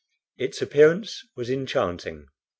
Its 0.35 0.63
appearance 0.63 1.27
was 1.35 1.51
enchanting. 1.51 2.25